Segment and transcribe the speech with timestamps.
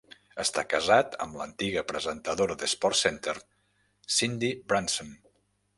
[0.43, 3.39] Està casat amb l'antiga presentadora de SportsCenter,
[4.19, 5.19] Cindy Brunson.